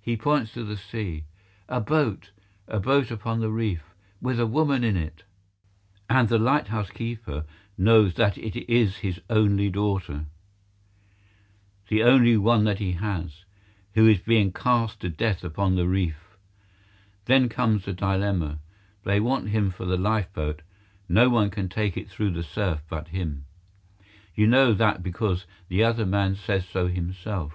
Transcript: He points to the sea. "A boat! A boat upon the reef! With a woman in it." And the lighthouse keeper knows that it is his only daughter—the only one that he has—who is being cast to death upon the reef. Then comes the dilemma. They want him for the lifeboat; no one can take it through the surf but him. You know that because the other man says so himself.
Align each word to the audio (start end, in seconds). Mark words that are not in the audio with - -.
He 0.00 0.16
points 0.16 0.52
to 0.54 0.64
the 0.64 0.76
sea. 0.76 1.26
"A 1.68 1.80
boat! 1.80 2.32
A 2.66 2.80
boat 2.80 3.12
upon 3.12 3.38
the 3.38 3.52
reef! 3.52 3.94
With 4.20 4.40
a 4.40 4.46
woman 4.48 4.82
in 4.82 4.96
it." 4.96 5.22
And 6.08 6.28
the 6.28 6.40
lighthouse 6.40 6.90
keeper 6.90 7.44
knows 7.78 8.14
that 8.14 8.36
it 8.36 8.56
is 8.68 8.96
his 8.96 9.20
only 9.30 9.70
daughter—the 9.70 12.02
only 12.02 12.36
one 12.36 12.64
that 12.64 12.80
he 12.80 12.94
has—who 12.94 14.08
is 14.08 14.18
being 14.18 14.50
cast 14.52 14.98
to 15.02 15.08
death 15.08 15.44
upon 15.44 15.76
the 15.76 15.86
reef. 15.86 16.36
Then 17.26 17.48
comes 17.48 17.84
the 17.84 17.92
dilemma. 17.92 18.58
They 19.04 19.20
want 19.20 19.50
him 19.50 19.70
for 19.70 19.84
the 19.84 19.96
lifeboat; 19.96 20.62
no 21.08 21.28
one 21.28 21.48
can 21.48 21.68
take 21.68 21.96
it 21.96 22.10
through 22.10 22.32
the 22.32 22.42
surf 22.42 22.82
but 22.88 23.06
him. 23.06 23.44
You 24.34 24.48
know 24.48 24.72
that 24.74 25.04
because 25.04 25.46
the 25.68 25.84
other 25.84 26.06
man 26.06 26.34
says 26.34 26.66
so 26.68 26.88
himself. 26.88 27.54